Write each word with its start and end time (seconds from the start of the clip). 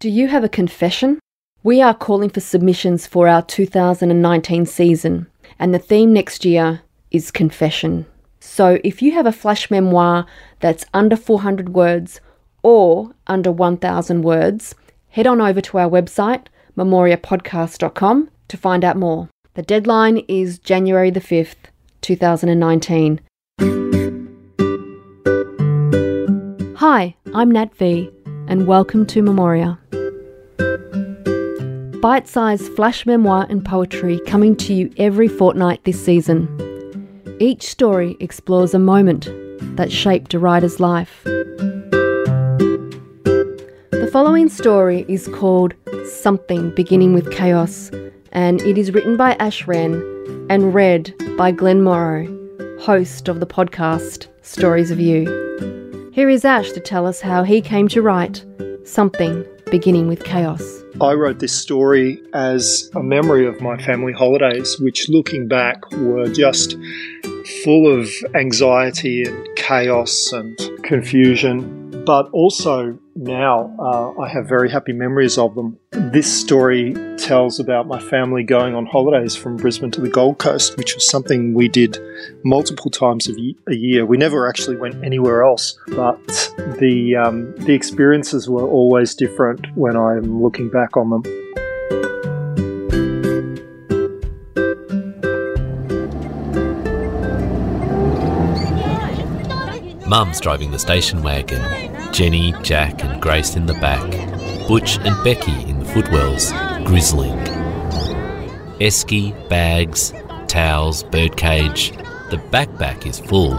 Do 0.00 0.08
you 0.08 0.28
have 0.28 0.44
a 0.44 0.48
confession? 0.48 1.18
We 1.62 1.82
are 1.82 1.92
calling 1.92 2.30
for 2.30 2.40
submissions 2.40 3.06
for 3.06 3.28
our 3.28 3.42
2019 3.42 4.64
season, 4.64 5.26
and 5.58 5.74
the 5.74 5.78
theme 5.78 6.14
next 6.14 6.46
year 6.46 6.80
is 7.10 7.30
confession. 7.30 8.06
So 8.40 8.78
if 8.82 9.02
you 9.02 9.12
have 9.12 9.26
a 9.26 9.30
flash 9.30 9.70
memoir 9.70 10.24
that's 10.60 10.86
under 10.94 11.16
400 11.16 11.74
words 11.74 12.22
or 12.62 13.10
under 13.26 13.52
1,000 13.52 14.22
words, 14.22 14.74
head 15.10 15.26
on 15.26 15.38
over 15.38 15.60
to 15.60 15.76
our 15.76 15.90
website, 15.90 16.46
memoriapodcast.com, 16.78 18.30
to 18.48 18.56
find 18.56 18.84
out 18.86 18.96
more. 18.96 19.28
The 19.52 19.60
deadline 19.60 20.24
is 20.28 20.58
January 20.58 21.10
the 21.10 21.20
5th, 21.20 21.68
2019. 22.00 23.20
Hi, 26.76 27.14
I'm 27.34 27.50
Nat 27.50 27.74
V, 27.74 28.10
and 28.50 28.66
welcome 28.66 29.06
to 29.06 29.22
Memoria. 29.22 29.78
Bite 32.00 32.26
sized 32.26 32.74
flash 32.74 33.06
memoir 33.06 33.46
and 33.48 33.64
poetry 33.64 34.18
coming 34.26 34.56
to 34.56 34.74
you 34.74 34.92
every 34.96 35.28
fortnight 35.28 35.84
this 35.84 36.04
season. 36.04 36.48
Each 37.38 37.62
story 37.68 38.16
explores 38.18 38.74
a 38.74 38.80
moment 38.80 39.28
that 39.76 39.92
shaped 39.92 40.34
a 40.34 40.40
writer's 40.40 40.80
life. 40.80 41.22
The 43.92 44.10
following 44.12 44.48
story 44.48 45.04
is 45.06 45.28
called 45.28 45.74
Something 46.04 46.74
Beginning 46.74 47.12
with 47.12 47.30
Chaos, 47.30 47.92
and 48.32 48.60
it 48.62 48.76
is 48.76 48.90
written 48.90 49.16
by 49.16 49.34
Ash 49.34 49.68
Wren 49.68 49.94
and 50.50 50.74
read 50.74 51.14
by 51.36 51.52
Glenn 51.52 51.82
Morrow, 51.82 52.26
host 52.80 53.28
of 53.28 53.38
the 53.38 53.46
podcast 53.46 54.26
Stories 54.42 54.90
of 54.90 54.98
You. 54.98 55.79
Here 56.12 56.28
is 56.28 56.44
Ash 56.44 56.72
to 56.72 56.80
tell 56.80 57.06
us 57.06 57.20
how 57.20 57.44
he 57.44 57.60
came 57.60 57.86
to 57.88 58.02
write 58.02 58.44
Something 58.82 59.46
Beginning 59.70 60.08
with 60.08 60.24
Chaos. 60.24 60.82
I 61.00 61.12
wrote 61.12 61.38
this 61.38 61.52
story 61.52 62.20
as 62.34 62.90
a 62.96 63.02
memory 63.02 63.46
of 63.46 63.60
my 63.60 63.80
family 63.80 64.12
holidays, 64.12 64.76
which 64.80 65.08
looking 65.08 65.46
back 65.46 65.88
were 65.92 66.26
just 66.26 66.76
full 67.62 67.86
of 67.86 68.10
anxiety 68.34 69.22
and 69.22 69.48
chaos 69.54 70.32
and 70.32 70.58
confusion. 70.82 71.79
But 72.10 72.28
also 72.32 72.98
now 73.14 73.72
uh, 73.78 74.20
I 74.20 74.28
have 74.30 74.48
very 74.48 74.68
happy 74.68 74.92
memories 74.92 75.38
of 75.38 75.54
them. 75.54 75.78
This 75.92 76.26
story 76.26 76.92
tells 77.16 77.60
about 77.60 77.86
my 77.86 78.00
family 78.00 78.42
going 78.42 78.74
on 78.74 78.84
holidays 78.84 79.36
from 79.36 79.56
Brisbane 79.56 79.92
to 79.92 80.00
the 80.00 80.08
Gold 80.08 80.38
Coast, 80.38 80.76
which 80.76 80.96
was 80.96 81.08
something 81.08 81.54
we 81.54 81.68
did 81.68 82.00
multiple 82.42 82.90
times 82.90 83.28
a 83.28 83.76
year. 83.76 84.04
We 84.04 84.16
never 84.16 84.48
actually 84.48 84.76
went 84.76 85.04
anywhere 85.04 85.44
else, 85.44 85.78
but 85.86 86.18
the 86.80 87.14
um, 87.14 87.54
the 87.58 87.74
experiences 87.74 88.50
were 88.50 88.66
always 88.66 89.14
different 89.14 89.68
when 89.76 89.96
I'm 89.96 90.42
looking 90.42 90.68
back 90.68 90.96
on 90.96 91.10
them. 91.10 91.22
Mum's 100.08 100.40
driving 100.40 100.72
the 100.72 100.78
station 100.80 101.22
wagon. 101.22 101.89
Jenny, 102.12 102.52
Jack, 102.62 103.04
and 103.04 103.20
Grace 103.22 103.56
in 103.56 103.66
the 103.66 103.74
back. 103.74 104.10
Butch 104.66 104.98
and 104.98 105.24
Becky 105.24 105.62
in 105.68 105.78
the 105.78 105.84
footwells, 105.84 106.52
grizzling. 106.84 107.38
Esky, 108.78 109.48
bags, 109.48 110.12
towels, 110.48 111.02
birdcage. 111.04 111.92
The 112.30 112.42
backpack 112.50 113.06
is 113.06 113.20
full. 113.20 113.58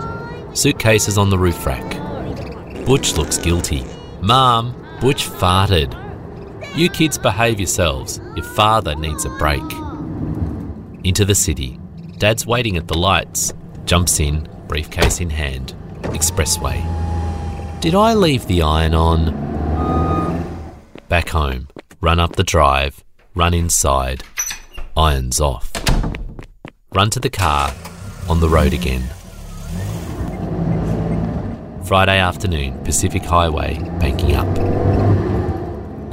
Suitcases 0.54 1.18
on 1.18 1.30
the 1.30 1.38
roof 1.38 1.66
rack. 1.66 2.86
Butch 2.86 3.16
looks 3.16 3.38
guilty. 3.38 3.86
Mom, 4.22 4.74
Butch 5.00 5.26
farted. 5.26 5.98
You 6.76 6.90
kids 6.90 7.18
behave 7.18 7.60
yourselves. 7.60 8.20
Your 8.36 8.46
father 8.46 8.96
needs 8.96 9.26
a 9.26 9.30
break. 9.30 9.64
Into 11.04 11.26
the 11.26 11.36
city. 11.36 11.80
Dad's 12.18 12.46
waiting 12.46 12.78
at 12.78 12.88
the 12.88 12.98
lights. 12.98 13.54
Jumps 13.86 14.20
in, 14.20 14.48
briefcase 14.68 15.20
in 15.20 15.30
hand. 15.30 15.74
Expressway. 16.04 17.01
Did 17.82 17.96
I 17.96 18.14
leave 18.14 18.46
the 18.46 18.62
iron 18.62 18.94
on? 18.94 19.32
Back 21.10 21.30
home. 21.30 21.68
Run 22.00 22.20
up 22.20 22.36
the 22.36 22.44
drive. 22.44 23.04
Run 23.34 23.56
inside. 23.56 24.24
Irons 24.96 25.42
off. 25.42 25.72
Run 26.94 27.10
to 27.10 27.20
the 27.20 27.32
car. 27.32 27.74
On 28.30 28.40
the 28.40 28.48
road 28.48 28.74
again. 28.74 29.02
Friday 31.84 32.20
afternoon, 32.20 32.78
Pacific 32.84 33.24
Highway, 33.24 33.80
banking 34.00 34.36
up. 34.36 34.60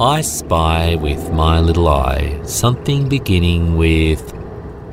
I 0.01 0.21
spy 0.21 0.95
with 0.95 1.31
my 1.31 1.59
little 1.59 1.87
eye 1.87 2.41
something 2.45 3.07
beginning 3.07 3.77
with 3.77 4.33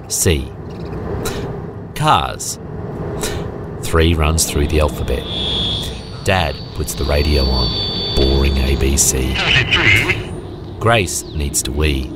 C. 0.09 0.53
Cars. 1.95 2.59
Three 3.81 4.13
runs 4.13 4.45
through 4.45 4.69
the 4.69 4.81
alphabet. 4.81 5.46
Dad 6.27 6.57
puts 6.75 6.93
the 6.95 7.05
radio 7.05 7.45
on. 7.45 8.17
Boring 8.17 8.55
ABC. 8.55 9.31
Grace 10.81 11.23
needs 11.23 11.63
to 11.63 11.71
wee. 11.71 12.11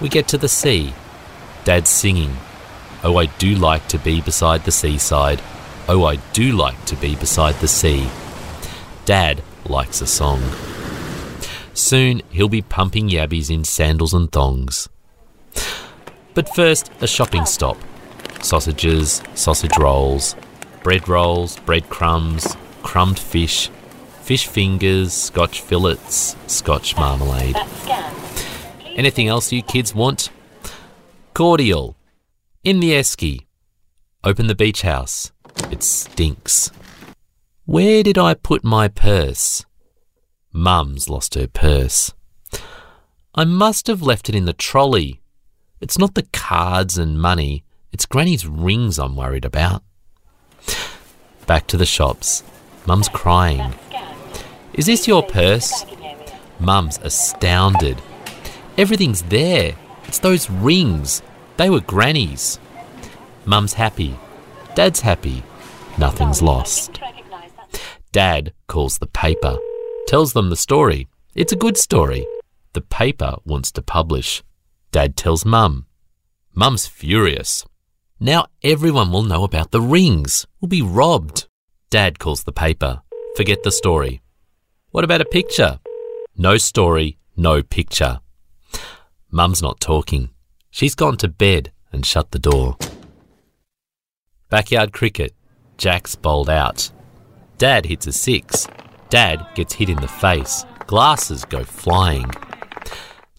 We 0.00 0.08
get 0.08 0.28
to 0.28 0.38
the 0.38 0.48
sea. 0.48 0.94
Dad's 1.64 1.90
singing. 1.90 2.36
Oh, 3.02 3.16
I 3.16 3.26
do 3.26 3.56
like 3.56 3.88
to 3.88 3.98
be 3.98 4.20
beside 4.20 4.64
the 4.64 4.70
seaside. 4.70 5.42
Oh, 5.88 6.04
I 6.04 6.14
do 6.32 6.52
like 6.52 6.84
to 6.84 6.94
be 6.94 7.16
beside 7.16 7.56
the 7.56 7.66
sea. 7.66 8.08
Dad 9.06 9.42
likes 9.66 10.00
a 10.00 10.06
song. 10.06 10.40
Soon 11.74 12.22
he'll 12.30 12.48
be 12.48 12.62
pumping 12.62 13.08
yabbies 13.08 13.50
in 13.50 13.64
sandals 13.64 14.14
and 14.14 14.30
thongs. 14.30 14.88
But 16.34 16.54
first, 16.54 16.88
a 17.00 17.08
shopping 17.08 17.46
stop. 17.46 17.76
Sausages, 18.42 19.22
sausage 19.34 19.76
rolls, 19.78 20.34
bread 20.82 21.08
rolls, 21.08 21.58
bread 21.60 21.88
crumbs, 21.88 22.56
crumbed 22.82 23.18
fish, 23.18 23.68
fish 24.22 24.46
fingers, 24.46 25.12
scotch 25.12 25.60
fillets, 25.60 26.36
scotch 26.46 26.96
marmalade. 26.96 27.56
Anything 28.96 29.28
else 29.28 29.52
you 29.52 29.62
kids 29.62 29.94
want? 29.94 30.30
Cordial. 31.34 31.96
In 32.64 32.80
the 32.80 32.92
esky. 32.92 33.46
Open 34.24 34.46
the 34.46 34.54
beach 34.54 34.82
house. 34.82 35.32
It 35.70 35.82
stinks. 35.82 36.70
Where 37.64 38.02
did 38.02 38.18
I 38.18 38.34
put 38.34 38.64
my 38.64 38.88
purse? 38.88 39.64
Mum's 40.52 41.08
lost 41.08 41.34
her 41.34 41.46
purse. 41.46 42.12
I 43.34 43.44
must 43.44 43.86
have 43.86 44.02
left 44.02 44.28
it 44.28 44.34
in 44.34 44.44
the 44.44 44.52
trolley. 44.52 45.20
It's 45.80 45.98
not 45.98 46.14
the 46.14 46.26
cards 46.32 46.98
and 46.98 47.20
money, 47.20 47.64
it's 47.92 48.06
Granny's 48.06 48.46
rings 48.46 48.98
I'm 48.98 49.16
worried 49.16 49.44
about. 49.44 49.82
Back 51.46 51.66
to 51.68 51.76
the 51.76 51.86
shops. 51.86 52.42
Mum's 52.86 53.08
crying. 53.08 53.74
Is 54.74 54.86
this 54.86 55.08
your 55.08 55.22
purse? 55.22 55.84
Mum's 56.58 56.98
astounded. 57.02 58.00
Everything's 58.78 59.22
there. 59.22 59.74
It's 60.04 60.18
those 60.18 60.48
rings. 60.48 61.22
They 61.56 61.70
were 61.70 61.80
Granny's. 61.80 62.58
Mum's 63.44 63.74
happy. 63.74 64.16
Dad's 64.74 65.00
happy. 65.00 65.42
Nothing's 65.98 66.40
lost. 66.40 67.00
Dad 68.12 68.52
calls 68.66 68.98
the 68.98 69.06
paper, 69.06 69.56
tells 70.06 70.32
them 70.32 70.50
the 70.50 70.56
story. 70.56 71.08
It's 71.34 71.52
a 71.52 71.56
good 71.56 71.76
story. 71.76 72.26
The 72.72 72.80
paper 72.80 73.36
wants 73.44 73.70
to 73.72 73.82
publish. 73.82 74.42
Dad 74.92 75.16
tells 75.16 75.44
Mum. 75.44 75.86
Mum's 76.54 76.86
furious. 76.86 77.64
Now 78.22 78.48
everyone 78.62 79.10
will 79.10 79.22
know 79.22 79.44
about 79.44 79.70
the 79.70 79.80
rings. 79.80 80.46
We'll 80.60 80.68
be 80.68 80.82
robbed. 80.82 81.46
Dad 81.88 82.18
calls 82.18 82.44
the 82.44 82.52
paper. 82.52 83.00
Forget 83.34 83.62
the 83.62 83.72
story. 83.72 84.20
What 84.90 85.04
about 85.04 85.22
a 85.22 85.24
picture? 85.24 85.80
No 86.36 86.58
story, 86.58 87.16
no 87.34 87.62
picture. 87.62 88.20
Mum's 89.30 89.62
not 89.62 89.80
talking. 89.80 90.28
She's 90.70 90.94
gone 90.94 91.16
to 91.16 91.28
bed 91.28 91.72
and 91.92 92.04
shut 92.04 92.30
the 92.30 92.38
door. 92.38 92.76
Backyard 94.50 94.92
cricket. 94.92 95.34
Jack's 95.78 96.14
bowled 96.14 96.50
out. 96.50 96.90
Dad 97.56 97.86
hits 97.86 98.06
a 98.06 98.12
six. 98.12 98.68
Dad 99.08 99.46
gets 99.54 99.72
hit 99.72 99.88
in 99.88 99.96
the 99.96 100.08
face. 100.08 100.66
Glasses 100.86 101.46
go 101.46 101.64
flying. 101.64 102.30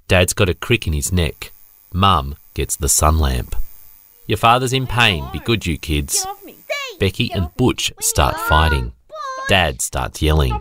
Dad's 0.08 0.34
got 0.34 0.50
a 0.50 0.56
crick 0.56 0.88
in 0.88 0.94
his 0.94 1.12
neck. 1.12 1.52
Mum 1.94 2.36
gets 2.56 2.76
the 2.78 2.90
sun 2.90 3.20
lamp. 3.20 3.56
Your 4.32 4.38
father's 4.38 4.72
in 4.72 4.88
pain. 4.88 5.28
Be 5.34 5.40
good, 5.40 5.66
you 5.66 5.78
kids. 5.78 6.26
Becky 7.02 7.34
and 7.34 7.54
Butch 7.58 7.92
start 8.00 8.40
fighting. 8.40 8.94
Dad 9.50 9.82
starts 9.82 10.22
yelling. 10.22 10.58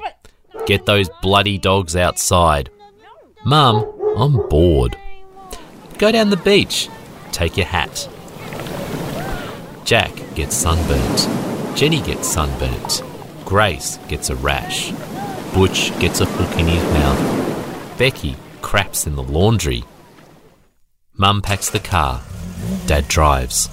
Get 0.66 0.86
those 0.86 1.08
bloody 1.22 1.56
dogs 1.56 1.94
outside. 1.94 2.68
Mum, 3.44 3.86
I'm 4.16 4.48
bored. 4.48 4.96
Go 5.98 6.10
down 6.10 6.30
the 6.30 6.36
beach. 6.36 6.88
Take 7.30 7.56
your 7.56 7.66
hat. 7.66 8.08
Jack 9.84 10.16
gets 10.34 10.56
sunburnt. 10.56 11.28
Jenny 11.78 12.02
gets 12.02 12.26
sunburnt. 12.26 13.04
Grace 13.44 13.98
gets 14.08 14.30
a 14.30 14.34
rash. 14.34 14.90
Butch 15.54 15.96
gets 16.00 16.20
a 16.20 16.26
hook 16.26 16.58
in 16.58 16.66
his 16.66 16.82
mouth. 16.92 17.96
Becky 17.96 18.34
craps 18.62 19.06
in 19.06 19.14
the 19.14 19.22
laundry. 19.22 19.84
Mum 21.16 21.40
packs 21.40 21.70
the 21.70 21.78
car. 21.78 22.20
Dad 22.86 23.08
drives. 23.08 23.68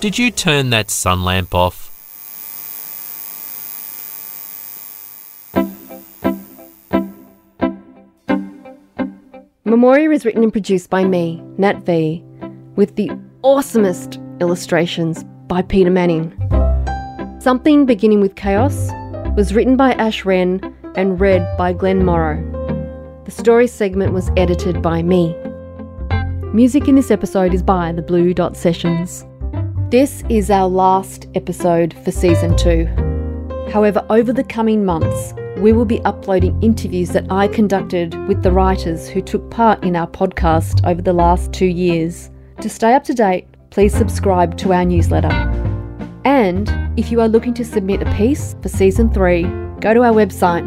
Did 0.00 0.18
you 0.18 0.30
turn 0.30 0.70
that 0.70 0.90
sun 0.90 1.22
lamp 1.24 1.54
off? 1.54 1.90
Memoria 9.64 10.10
is 10.10 10.24
written 10.24 10.42
and 10.42 10.52
produced 10.52 10.90
by 10.90 11.04
me, 11.04 11.42
Nat 11.56 11.78
V, 11.86 12.22
with 12.76 12.96
the 12.96 13.10
awesomest 13.42 14.20
illustrations 14.40 15.24
by 15.46 15.62
Peter 15.62 15.90
Manning. 15.90 16.30
Something 17.40 17.86
Beginning 17.86 18.20
with 18.20 18.36
Chaos 18.36 18.90
was 19.36 19.54
written 19.54 19.76
by 19.76 19.92
Ash 19.94 20.24
Wren 20.24 20.60
and 20.94 21.18
read 21.20 21.46
by 21.56 21.72
Glenn 21.72 22.04
Morrow. 22.04 22.42
The 23.24 23.30
story 23.30 23.66
segment 23.66 24.12
was 24.12 24.30
edited 24.36 24.82
by 24.82 25.02
me. 25.02 25.34
Music 26.54 26.86
in 26.86 26.94
this 26.94 27.10
episode 27.10 27.54
is 27.54 27.62
by 27.62 27.92
the 27.92 28.02
Blue 28.02 28.34
Dot 28.34 28.58
Sessions. 28.58 29.24
This 29.88 30.22
is 30.28 30.50
our 30.50 30.68
last 30.68 31.26
episode 31.34 31.94
for 32.04 32.10
season 32.10 32.54
two. 32.58 32.84
However, 33.72 34.04
over 34.10 34.34
the 34.34 34.44
coming 34.44 34.84
months, 34.84 35.32
we 35.56 35.72
will 35.72 35.86
be 35.86 36.02
uploading 36.02 36.62
interviews 36.62 37.08
that 37.12 37.24
I 37.32 37.48
conducted 37.48 38.14
with 38.28 38.42
the 38.42 38.52
writers 38.52 39.08
who 39.08 39.22
took 39.22 39.50
part 39.50 39.82
in 39.82 39.96
our 39.96 40.06
podcast 40.06 40.86
over 40.86 41.00
the 41.00 41.14
last 41.14 41.54
two 41.54 41.64
years. 41.64 42.28
To 42.60 42.68
stay 42.68 42.92
up 42.92 43.04
to 43.04 43.14
date, 43.14 43.46
please 43.70 43.94
subscribe 43.94 44.58
to 44.58 44.74
our 44.74 44.84
newsletter. 44.84 45.32
And 46.26 46.70
if 46.98 47.10
you 47.10 47.22
are 47.22 47.28
looking 47.28 47.54
to 47.54 47.64
submit 47.64 48.02
a 48.02 48.14
piece 48.14 48.56
for 48.60 48.68
season 48.68 49.10
three, 49.10 49.44
go 49.80 49.94
to 49.94 50.02
our 50.02 50.12
website, 50.12 50.66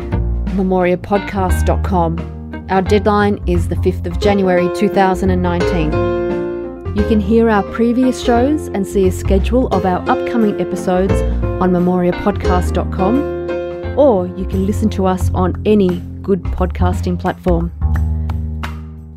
memoriapodcast.com. 0.56 2.35
Our 2.70 2.82
deadline 2.82 3.44
is 3.48 3.68
the 3.68 3.76
5th 3.76 4.08
of 4.08 4.20
January 4.20 4.68
2019. 4.76 6.96
You 6.96 7.08
can 7.08 7.20
hear 7.20 7.48
our 7.48 7.62
previous 7.62 8.24
shows 8.24 8.70
and 8.70 8.88
see 8.88 9.08
a 9.08 9.12
schedule 9.12 9.68
of 9.68 9.86
our 9.86 10.00
upcoming 10.10 10.60
episodes 10.60 11.14
on 11.62 11.72
memoriapodcast.com 11.72 14.00
or 14.00 14.26
you 14.36 14.48
can 14.48 14.66
listen 14.66 14.90
to 14.90 15.06
us 15.06 15.30
on 15.36 15.62
any 15.68 16.00
good 16.24 16.42
podcasting 16.42 17.20
platform. 17.20 17.72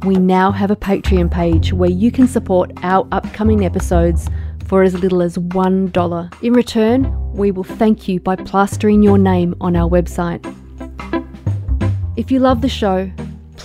We 0.05 0.17
now 0.17 0.51
have 0.51 0.71
a 0.71 0.77
Patreon 0.77 1.31
page 1.31 1.73
where 1.73 1.89
you 1.89 2.13
can 2.13 2.29
support 2.29 2.71
our 2.83 3.09
upcoming 3.13 3.65
episodes 3.65 4.29
for 4.67 4.83
as 4.83 4.93
little 4.93 5.23
as 5.23 5.39
$1. 5.39 6.43
In 6.43 6.53
return, 6.53 7.33
we 7.33 7.51
will 7.51 7.65
thank 7.65 8.09
you 8.09 8.21
by 8.21 8.37
plastering 8.37 9.03
your 9.03 9.17
name 9.17 9.55
on 9.63 9.75
our 9.75 9.89
website. 9.89 10.45
If 12.19 12.31
you 12.31 12.41
love 12.41 12.61
the 12.63 12.69
show, 12.69 13.11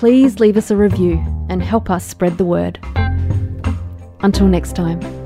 please 0.03 0.41
leave 0.41 0.57
us 0.57 0.69
a 0.69 0.75
review 0.75 1.13
and 1.47 1.63
help 1.63 1.89
us 1.89 2.05
spread 2.05 2.37
the 2.37 2.43
word. 2.43 2.77
Until 4.19 4.49
next 4.49 4.75
time. 4.75 5.22